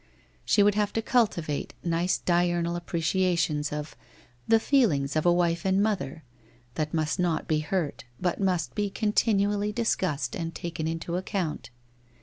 She 0.43 0.63
would 0.63 0.73
have 0.73 0.91
to 0.93 1.01
cultivate 1.03 1.75
nice 1.83 2.17
diurnal 2.17 2.75
appreciations 2.75 3.71
of' 3.71 3.95
the 4.47 4.59
feelings 4.59 5.15
of 5.15 5.27
a 5.27 5.31
wife 5.31 5.63
and 5.63 5.79
mother,' 5.79 6.23
that 6.73 6.91
must 6.91 7.19
not 7.19 7.47
be 7.47 7.59
hurt, 7.59 8.05
but 8.19 8.41
must 8.41 8.73
be 8.73 8.89
continually 8.89 9.71
discussed 9.71 10.35
and 10.35 10.55
taken 10.55 10.87
into 10.87 11.17
account. 11.17 11.69